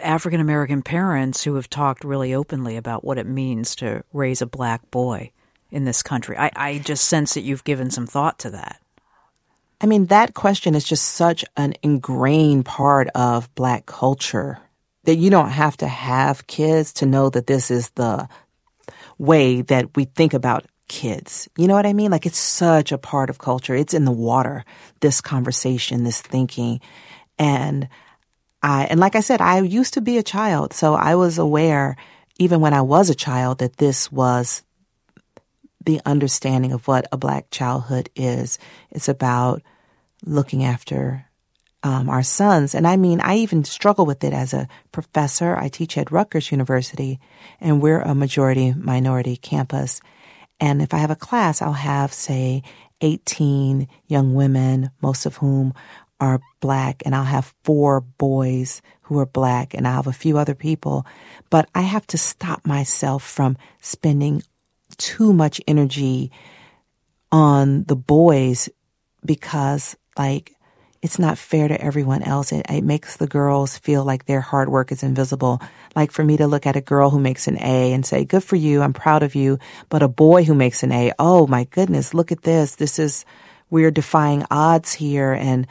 [0.00, 4.46] African American parents who have talked really openly about what it means to raise a
[4.46, 5.30] black boy
[5.70, 6.36] in this country.
[6.38, 8.80] I, I just sense that you've given some thought to that.
[9.80, 14.58] I mean, that question is just such an ingrained part of black culture
[15.04, 18.28] that you don't have to have kids to know that this is the
[19.18, 21.48] way that we think about kids.
[21.56, 22.10] You know what I mean?
[22.10, 23.74] Like it's such a part of culture.
[23.74, 24.64] It's in the water,
[25.00, 26.80] this conversation, this thinking.
[27.38, 27.88] And
[28.62, 30.72] I, and like I said, I used to be a child.
[30.72, 31.96] So I was aware,
[32.38, 34.62] even when I was a child, that this was
[35.84, 38.58] the understanding of what a black childhood is.
[38.90, 39.62] It's about
[40.24, 41.26] looking after
[41.82, 42.74] um, our sons.
[42.74, 45.56] And I mean, I even struggle with it as a professor.
[45.56, 47.20] I teach at Rutgers University,
[47.60, 50.00] and we're a majority minority campus.
[50.60, 52.62] And if I have a class, I'll have, say,
[53.00, 55.74] 18 young women, most of whom
[56.18, 60.38] are black, and I'll have four boys who are black, and I'll have a few
[60.38, 61.06] other people.
[61.50, 64.42] But I have to stop myself from spending
[64.96, 66.32] too much energy
[67.30, 68.68] on the boys
[69.24, 70.55] because, like,
[71.02, 72.52] it's not fair to everyone else.
[72.52, 75.60] It, it, makes the girls feel like their hard work is invisible.
[75.94, 78.44] Like for me to look at a girl who makes an A and say, good
[78.44, 79.58] for you, I'm proud of you.
[79.88, 82.76] But a boy who makes an A, oh my goodness, look at this.
[82.76, 83.24] This is,
[83.70, 85.66] we're defying odds here and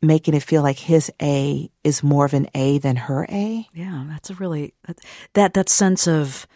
[0.00, 3.66] making it feel like his A is more of an A than her A.
[3.74, 4.74] Yeah, that's a really,
[5.34, 6.46] that, that sense of,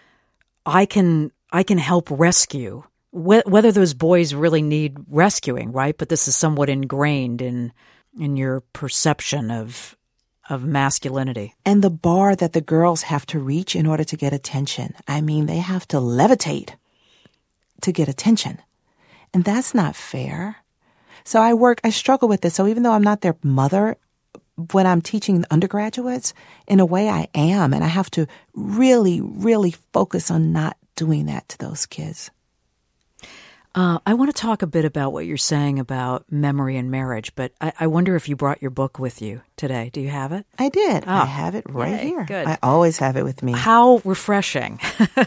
[0.65, 5.97] I can, I can help rescue whether those boys really need rescuing, right?
[5.97, 7.73] But this is somewhat ingrained in
[8.19, 9.97] in your perception of
[10.51, 11.55] of masculinity.
[11.65, 14.95] And the bar that the girls have to reach in order to get attention.
[15.07, 16.75] I mean, they have to levitate
[17.83, 18.59] to get attention.
[19.33, 20.57] And that's not fair.
[21.25, 22.55] So I work, I struggle with this.
[22.55, 23.97] So even though I'm not their mother,
[24.73, 26.35] when I'm teaching undergraduates,
[26.67, 27.73] in a way I am.
[27.73, 32.31] And I have to really, really focus on not doing that to those kids.
[33.75, 37.35] Uh, I want to talk a bit about what you're saying about memory and marriage,
[37.35, 39.89] but I, I, wonder if you brought your book with you today.
[39.95, 40.45] Do you have it?
[40.59, 41.05] I did.
[41.07, 42.25] Oh, I have it right yay, here.
[42.25, 42.47] Good.
[42.47, 43.53] I always have it with me.
[43.53, 44.79] How refreshing.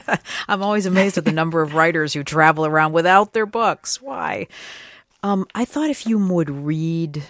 [0.48, 4.00] I'm always amazed at the number of writers who travel around without their books.
[4.00, 4.46] Why?
[5.24, 7.24] Um, I thought if you would read,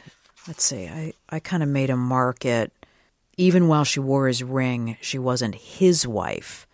[0.49, 2.71] let's see, I, I kind of made a mark at
[3.37, 6.67] even while she wore his ring, she wasn't his wife.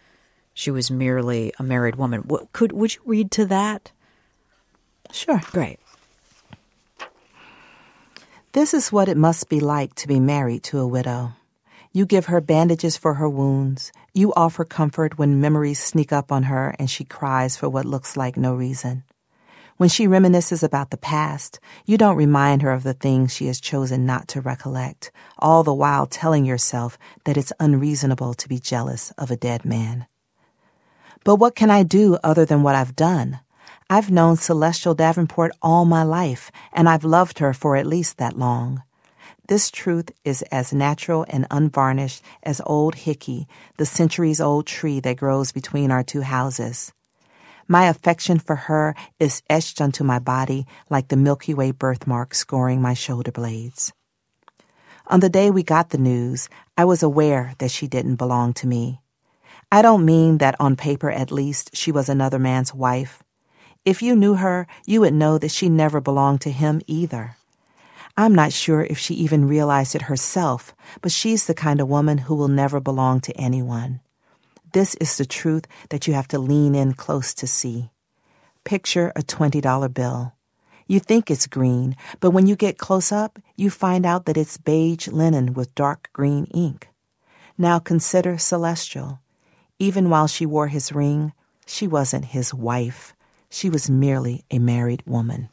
[0.55, 2.21] She was merely a married woman.
[2.21, 3.91] What, could would you read to that?
[5.11, 5.41] Sure.
[5.51, 5.79] Great.
[8.53, 11.33] This is what it must be like to be married to a widow.
[11.93, 13.91] You give her bandages for her wounds.
[14.13, 18.15] You offer comfort when memories sneak up on her and she cries for what looks
[18.15, 19.03] like no reason.
[19.77, 23.59] When she reminisces about the past, you don't remind her of the things she has
[23.59, 29.11] chosen not to recollect, all the while telling yourself that it's unreasonable to be jealous
[29.17, 30.05] of a dead man.
[31.23, 33.39] But what can I do other than what I've done?
[33.93, 38.37] I've known Celestial Davenport all my life, and I've loved her for at least that
[38.37, 38.83] long.
[39.49, 45.17] this truth is as natural and unvarnished as old hickey, the centuries old tree that
[45.17, 46.93] grows between our two houses.
[47.67, 52.81] My affection for her is etched onto my body like the Milky Way birthmark scoring
[52.81, 53.91] my shoulder blades.
[55.07, 58.67] On the day we got the news, I was aware that she didn't belong to
[58.67, 59.01] me.
[59.69, 63.21] I don't mean that on paper at least she was another man's wife.
[63.83, 67.35] If you knew her, you would know that she never belonged to him either.
[68.15, 72.19] I'm not sure if she even realized it herself, but she's the kind of woman
[72.19, 74.01] who will never belong to anyone.
[74.73, 77.89] This is the truth that you have to lean in close to see.
[78.65, 80.33] Picture a $20 bill.
[80.85, 84.57] You think it's green, but when you get close up, you find out that it's
[84.57, 86.87] beige linen with dark green ink.
[87.57, 89.21] Now consider Celestial.
[89.79, 91.33] Even while she wore his ring,
[91.65, 93.15] she wasn't his wife.
[93.53, 95.49] She was merely a married woman.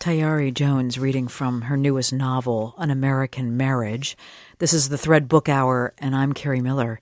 [0.00, 4.16] Tayari Jones reading from her newest novel, An American Marriage.
[4.58, 6.98] This is the Thread Book Hour, and I'm Kerri Miller.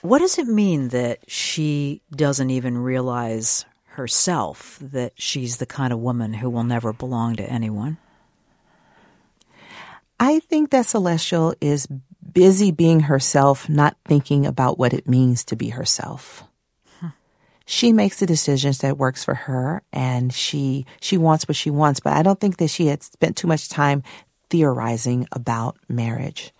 [0.00, 5.98] What does it mean that she doesn't even realize herself that she's the kind of
[5.98, 7.98] woman who will never belong to anyone?
[10.20, 11.88] I think that Celestial is
[12.32, 16.44] busy being herself, not thinking about what it means to be herself.
[17.64, 22.00] She makes the decisions that works for her and she she wants what she wants,
[22.00, 24.02] but I don't think that she had spent too much time
[24.50, 26.52] theorizing about marriage.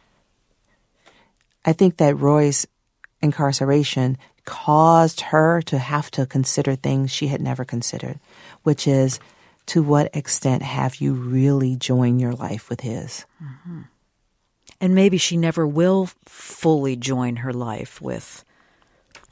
[1.64, 2.66] I think that Roy's
[3.20, 8.18] incarceration caused her to have to consider things she had never considered,
[8.62, 9.20] which is
[9.66, 13.24] to what extent have you really joined your life with his?
[13.42, 13.82] Mm-hmm.
[14.80, 18.44] And maybe she never will fully join her life with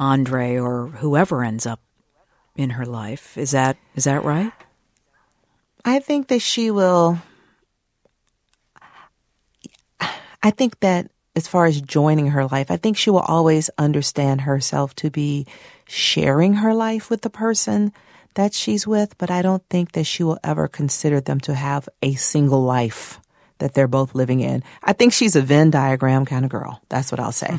[0.00, 1.80] Andre or whoever ends up
[2.56, 3.36] in her life.
[3.36, 4.52] Is that is that right?
[5.84, 7.18] I think that she will
[10.42, 14.40] I think that as far as joining her life, I think she will always understand
[14.40, 15.46] herself to be
[15.86, 17.92] sharing her life with the person
[18.34, 21.88] that she's with, but I don't think that she will ever consider them to have
[22.02, 23.20] a single life
[23.60, 24.62] that they're both living in.
[24.82, 26.82] I think she's a Venn diagram kind of girl.
[26.88, 27.58] That's what I'll say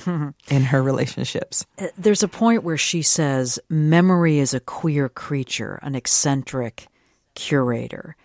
[0.50, 1.66] in her relationships.
[1.80, 6.88] Uh, there's a point where she says memory is a queer creature, an eccentric
[7.34, 8.16] curator.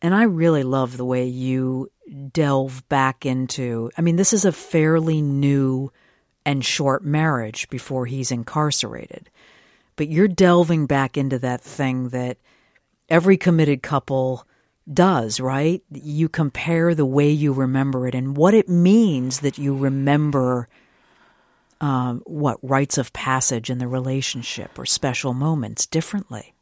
[0.00, 1.90] And I really love the way you
[2.32, 3.90] delve back into.
[3.98, 5.90] I mean, this is a fairly new
[6.44, 9.30] and short marriage before he's incarcerated.
[9.96, 12.36] But you're delving back into that thing that
[13.08, 14.46] every committed couple
[14.92, 15.82] does, right?
[15.90, 20.68] You compare the way you remember it and what it means that you remember
[21.80, 26.54] um, what rites of passage in the relationship or special moments differently.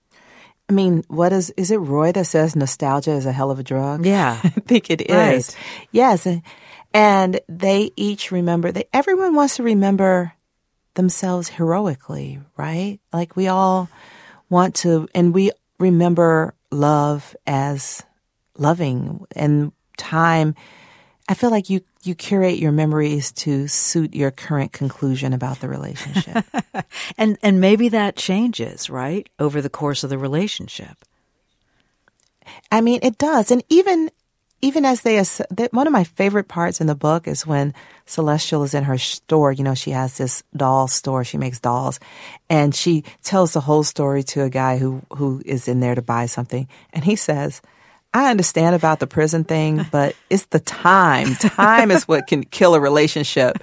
[0.69, 3.63] I mean, what is is it Roy that says nostalgia is a hell of a
[3.63, 4.07] drug?
[4.07, 4.41] Yeah.
[4.45, 5.11] I think it is.
[5.15, 5.57] Right.
[5.93, 6.27] Yes.
[6.95, 10.33] And they each remember that everyone wants to remember
[10.95, 12.99] themselves heroically, right?
[13.13, 13.89] Like we all
[14.49, 18.03] want to and we remember love as
[18.59, 20.55] loving and time.
[21.29, 25.69] I feel like you you curate your memories to suit your current conclusion about the
[25.69, 26.45] relationship.
[27.19, 29.29] and and maybe that changes, right?
[29.39, 31.05] Over the course of the relationship.
[32.71, 33.51] I mean, it does.
[33.51, 34.11] And even
[34.65, 35.23] even as they,
[35.73, 37.75] one of my favorite parts in the book is when
[38.07, 39.53] Celestial is in her store.
[39.53, 41.23] You know, she has this doll store.
[41.23, 42.01] She makes dolls
[42.49, 46.01] and she tells the whole story to a guy who, who is in there to
[46.01, 46.67] buy something.
[46.95, 47.61] And he says,
[48.15, 51.35] I understand about the prison thing, but it's the time.
[51.35, 53.59] Time is what can kill a relationship,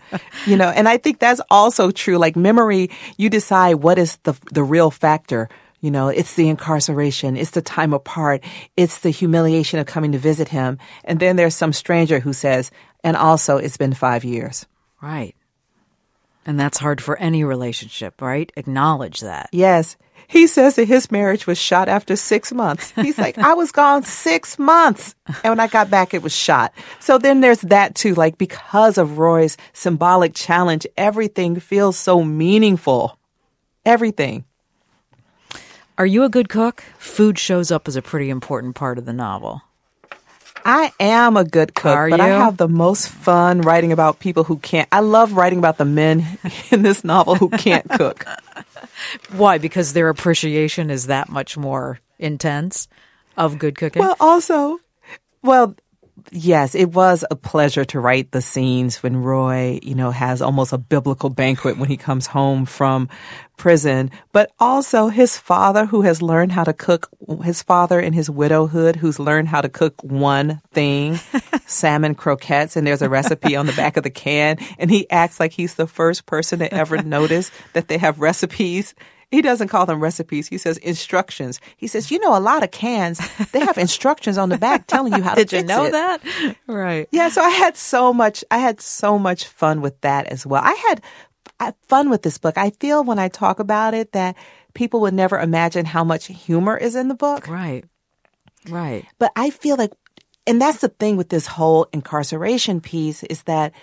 [0.46, 2.18] you know, and I think that's also true.
[2.18, 5.48] Like memory, you decide what is the, the real factor.
[5.80, 7.38] You know, it's the incarceration.
[7.38, 8.44] It's the time apart.
[8.76, 10.78] It's the humiliation of coming to visit him.
[11.06, 12.72] And then there's some stranger who says,
[13.04, 14.68] and also it's been five years.
[15.02, 15.34] Right.
[16.46, 18.52] And that's hard for any relationship, right?
[18.56, 19.50] Acknowledge that.
[19.52, 19.96] Yes.
[20.28, 22.92] He says that his marriage was shot after six months.
[22.92, 25.14] He's like, I was gone six months.
[25.28, 26.74] And when I got back, it was shot.
[27.00, 28.16] So then there's that too.
[28.16, 33.20] Like, because of Roy's symbolic challenge, everything feels so meaningful.
[33.86, 34.46] Everything.
[35.98, 36.84] Are you a good cook?
[36.98, 39.62] Food shows up as a pretty important part of the novel.
[40.66, 42.26] I am a good cook, Are but you?
[42.26, 44.88] I have the most fun writing about people who can't.
[44.92, 46.26] I love writing about the men
[46.72, 48.26] in this novel who can't cook.
[49.32, 49.58] Why?
[49.58, 52.88] Because their appreciation is that much more intense
[53.38, 54.02] of good cooking?
[54.02, 54.80] Well, also,
[55.42, 55.76] well,
[56.32, 60.74] yes, it was a pleasure to write the scenes when Roy, you know, has almost
[60.74, 63.10] a biblical banquet when he comes home from
[63.58, 67.10] prison, but also his father who has learned how to cook,
[67.44, 71.20] his father in his widowhood who's learned how to cook one thing,
[71.66, 75.40] salmon croquettes, and there's a recipe on the back of the can, and he acts
[75.40, 78.96] like he's the first person to ever notice that they have recipes
[79.32, 80.48] he doesn't call them recipes.
[80.48, 81.60] He says instructions.
[81.78, 83.20] He says, you know, a lot of cans,
[83.52, 85.92] they have instructions on the back telling you how to Did you know it.
[85.94, 86.22] that?
[86.68, 87.08] Right.
[87.12, 87.30] Yeah.
[87.30, 90.62] So I had so much, I had so much fun with that as well.
[90.64, 91.02] I had
[91.88, 92.58] fun with this book.
[92.58, 94.36] I feel when I talk about it that
[94.74, 97.48] people would never imagine how much humor is in the book.
[97.48, 97.86] Right.
[98.70, 99.06] Right.
[99.18, 99.92] But I feel like,
[100.46, 103.74] and that's the thing with this whole incarceration piece is that,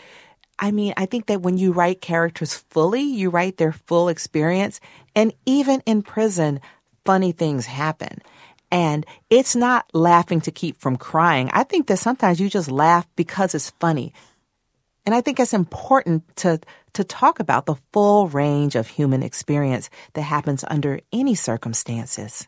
[0.58, 4.80] I mean, I think that when you write characters fully, you write their full experience.
[5.18, 6.60] And even in prison,
[7.04, 8.22] funny things happen.
[8.70, 11.50] And it's not laughing to keep from crying.
[11.52, 14.12] I think that sometimes you just laugh because it's funny.
[15.04, 16.60] And I think it's important to,
[16.92, 22.46] to talk about the full range of human experience that happens under any circumstances.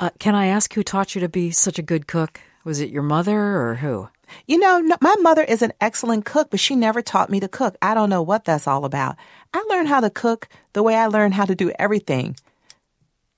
[0.00, 2.40] Uh, can I ask who taught you to be such a good cook?
[2.64, 4.08] Was it your mother or who?
[4.46, 7.48] You know, no, my mother is an excellent cook, but she never taught me to
[7.48, 7.76] cook.
[7.82, 9.16] I don't know what that's all about.
[9.54, 12.36] I learned how to cook the way I learned how to do everything.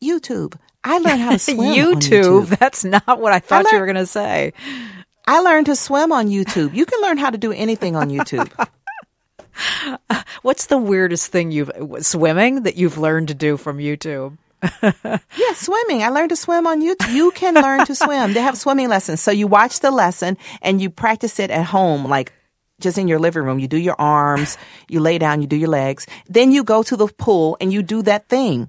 [0.03, 0.55] YouTube.
[0.83, 2.43] I learned how to swim on YouTube.
[2.47, 2.59] YouTube.
[2.59, 4.53] That's not what I thought you learned- were going to say.
[5.27, 6.75] I learned to swim on YouTube.
[6.75, 8.51] You can learn how to do anything on YouTube.
[10.43, 14.39] What's the weirdest thing you've swimming that you've learned to do from YouTube?
[14.83, 16.03] Yeah, swimming.
[16.03, 17.15] I learned to swim on YouTube.
[17.15, 18.33] You can learn to swim.
[18.35, 19.21] They have swimming lessons.
[19.21, 22.33] So you watch the lesson and you practice it at home, like
[22.81, 23.59] just in your living room.
[23.59, 24.59] You do your arms,
[24.89, 26.07] you lay down, you do your legs.
[26.29, 28.69] Then you go to the pool and you do that thing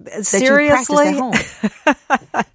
[0.00, 1.10] that Seriously?
[1.10, 1.96] you practice at
[2.34, 2.44] home.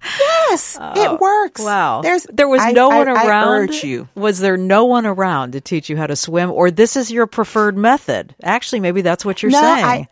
[0.50, 1.62] yes, it oh, works.
[1.62, 2.02] Wow.
[2.02, 3.82] There's there was I- no I- one I around.
[3.82, 4.08] you.
[4.14, 7.26] Was there no one around to teach you how to swim or this is your
[7.26, 8.34] preferred method?
[8.42, 10.08] Actually, maybe that's what you're No, saying.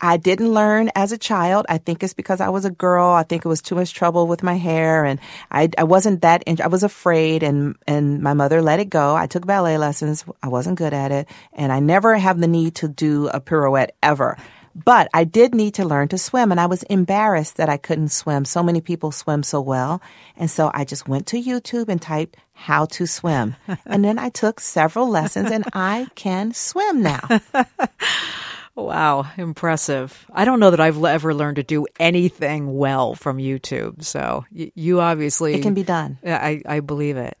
[0.00, 1.66] I- didn't learn as a child.
[1.68, 3.10] I think it's because I was a girl.
[3.10, 5.20] I think it was too much trouble with my hair and
[5.50, 9.14] I, I wasn't that, in, I was afraid and, and my mother let it go.
[9.14, 10.24] I took ballet lessons.
[10.42, 13.94] I wasn't good at it and I never have the need to do a pirouette
[14.02, 14.36] ever.
[14.74, 18.08] But I did need to learn to swim and I was embarrassed that I couldn't
[18.08, 18.44] swim.
[18.44, 20.02] So many people swim so well.
[20.36, 23.54] And so I just went to YouTube and typed how to swim.
[23.86, 27.28] and then I took several lessons and I can swim now.
[28.76, 30.26] Wow, impressive.
[30.32, 34.02] I don't know that I've ever learned to do anything well from YouTube.
[34.04, 36.18] So y- you obviously It can be done.
[36.24, 37.38] Yeah, I, I believe it.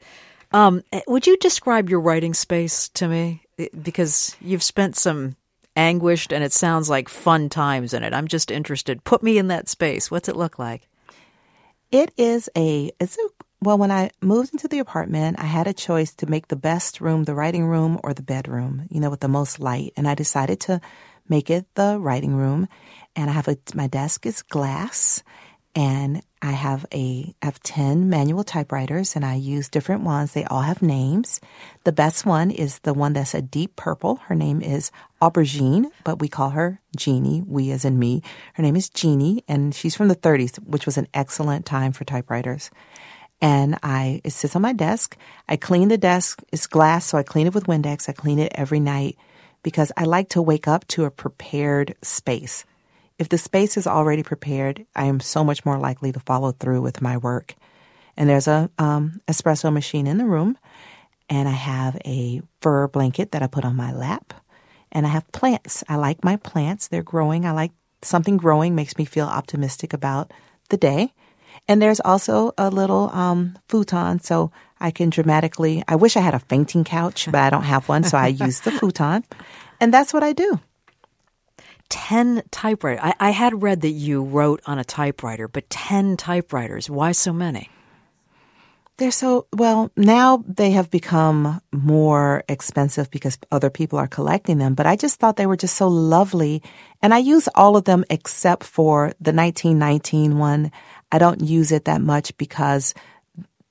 [0.52, 3.42] Um, eh, would you describe your writing space to me?
[3.82, 5.34] Because you've spent some
[5.74, 8.14] anguished and it sounds like fun times in it.
[8.14, 9.02] I'm just interested.
[9.02, 10.12] Put me in that space.
[10.12, 10.88] What's it look like?
[11.90, 13.28] It is a, it's a,
[13.60, 17.00] well, when I moved into the apartment, I had a choice to make the best
[17.00, 19.92] room the writing room or the bedroom, you know, with the most light.
[19.96, 20.80] And I decided to
[21.28, 22.68] make it the writing room.
[23.16, 25.22] And I have a, my desk is glass
[25.76, 30.32] and I have a, I have 10 manual typewriters and I use different ones.
[30.32, 31.40] They all have names.
[31.84, 34.16] The best one is the one that's a deep purple.
[34.26, 38.22] Her name is Aubergine, but we call her Jeannie, we as in me.
[38.54, 42.04] Her name is Jeannie and she's from the 30s, which was an excellent time for
[42.04, 42.70] typewriters.
[43.40, 45.16] And I, it sits on my desk.
[45.48, 46.42] I clean the desk.
[46.52, 48.08] It's glass, so I clean it with Windex.
[48.08, 49.18] I clean it every night
[49.64, 52.64] because I like to wake up to a prepared space.
[53.18, 56.82] If the space is already prepared, I am so much more likely to follow through
[56.82, 57.56] with my work.
[58.16, 60.56] And there's a um, espresso machine in the room,
[61.28, 64.34] and I have a fur blanket that I put on my lap,
[64.92, 65.82] and I have plants.
[65.88, 67.44] I like my plants; they're growing.
[67.44, 70.30] I like something growing makes me feel optimistic about
[70.68, 71.12] the day.
[71.66, 74.50] And there's also a little um, futon, so
[74.80, 75.82] I can dramatically.
[75.88, 78.60] I wish I had a fainting couch, but I don't have one, so I use
[78.60, 79.24] the futon,
[79.80, 80.60] and that's what I do.
[81.88, 83.00] 10 typewriter.
[83.02, 86.90] I, I had read that you wrote on a typewriter, but 10 typewriters.
[86.90, 87.70] Why so many?
[88.96, 94.74] They're so, well, now they have become more expensive because other people are collecting them,
[94.74, 96.62] but I just thought they were just so lovely.
[97.02, 100.70] And I use all of them except for the 1919 one.
[101.14, 102.92] I don't use it that much because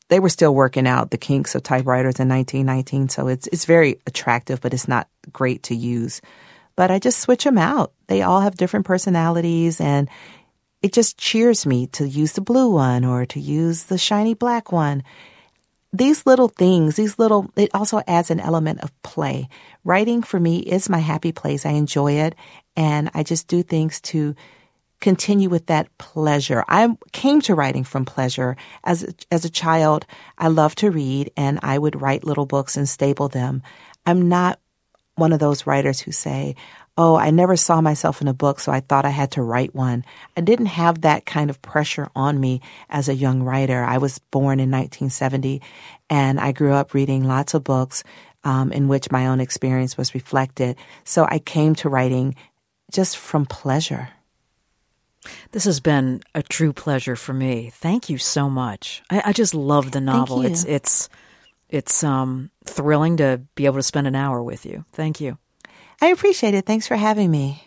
[0.07, 3.09] they were still working out the kinks of typewriters in 1919.
[3.09, 6.21] So it's, it's very attractive, but it's not great to use.
[6.77, 7.91] But I just switch them out.
[8.07, 10.07] They all have different personalities and
[10.81, 14.71] it just cheers me to use the blue one or to use the shiny black
[14.71, 15.03] one.
[15.91, 19.49] These little things, these little, it also adds an element of play.
[19.83, 21.65] Writing for me is my happy place.
[21.65, 22.35] I enjoy it
[22.77, 24.33] and I just do things to
[25.04, 26.64] continue with that pleasure.
[26.70, 28.56] I came to writing from pleasure.
[28.86, 30.06] As, as a child,
[30.38, 33.62] I loved to read and I would write little books and staple them.
[34.06, 34.60] I'm not
[35.16, 36.56] one of those writers who say,
[36.95, 39.74] Oh, I never saw myself in a book, so I thought I had to write
[39.74, 40.06] one.
[40.38, 43.84] I didn't have that kind of pressure on me as a young writer.
[43.84, 45.62] I was born in 1970
[46.10, 48.04] and I grew up reading lots of books
[48.43, 50.78] um, in which my own experience was reflected.
[51.04, 52.36] So I came to writing
[52.91, 54.10] just from pleasure.
[55.51, 57.71] This has been a true pleasure for me.
[57.74, 59.03] Thank you so much.
[59.09, 60.41] I, I just love the novel.
[60.41, 61.09] It's it's
[61.69, 64.86] it's um, thrilling to be able to spend an hour with you.
[64.93, 65.38] Thank you.
[66.01, 66.65] I appreciate it.
[66.65, 67.63] Thanks for having me.